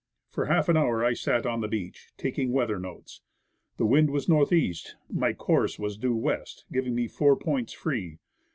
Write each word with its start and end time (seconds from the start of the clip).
For 0.31 0.45
half 0.47 0.67
an 0.67 0.75
hour 0.77 1.05
I 1.05 1.13
sat 1.13 1.45
on 1.45 1.61
the 1.61 1.67
beach, 1.67 2.09
taking 2.17 2.51
weather 2.51 2.79
notes. 2.79 3.21
The 3.77 3.85
wind 3.85 4.09
was 4.09 4.27
northeast; 4.27 4.95
my 5.11 5.31
course 5.31 5.77
was 5.77 5.95
due 5.95 6.15
west, 6.15 6.65
giving 6.73 6.95
me 6.95 7.07
four 7.07 7.35
points 7.37 7.71
free. 7.73 8.17